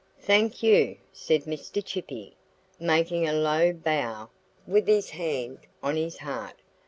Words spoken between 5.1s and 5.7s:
hand